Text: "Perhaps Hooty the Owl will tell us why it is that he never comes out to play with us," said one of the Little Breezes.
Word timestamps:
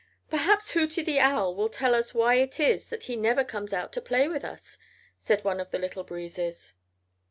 "Perhaps 0.31 0.71
Hooty 0.71 1.03
the 1.03 1.19
Owl 1.19 1.53
will 1.53 1.69
tell 1.69 1.93
us 1.93 2.11
why 2.11 2.33
it 2.37 2.59
is 2.59 2.89
that 2.89 3.03
he 3.03 3.15
never 3.15 3.43
comes 3.43 3.71
out 3.71 3.93
to 3.93 4.01
play 4.01 4.27
with 4.27 4.43
us," 4.43 4.79
said 5.19 5.43
one 5.43 5.59
of 5.59 5.69
the 5.69 5.77
Little 5.77 6.03
Breezes. 6.03 6.73